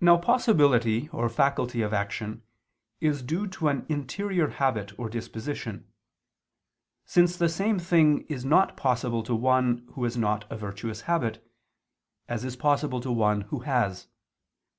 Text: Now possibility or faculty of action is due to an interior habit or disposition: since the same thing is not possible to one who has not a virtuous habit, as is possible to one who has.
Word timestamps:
Now 0.00 0.16
possibility 0.16 1.10
or 1.10 1.28
faculty 1.28 1.82
of 1.82 1.92
action 1.92 2.44
is 2.98 3.22
due 3.22 3.46
to 3.48 3.68
an 3.68 3.84
interior 3.86 4.48
habit 4.48 4.98
or 4.98 5.10
disposition: 5.10 5.86
since 7.04 7.36
the 7.36 7.50
same 7.50 7.78
thing 7.78 8.22
is 8.28 8.46
not 8.46 8.74
possible 8.74 9.22
to 9.24 9.34
one 9.34 9.86
who 9.92 10.04
has 10.04 10.16
not 10.16 10.50
a 10.50 10.56
virtuous 10.56 11.02
habit, 11.02 11.46
as 12.26 12.42
is 12.42 12.56
possible 12.56 13.02
to 13.02 13.12
one 13.12 13.42
who 13.52 13.58
has. 13.58 14.08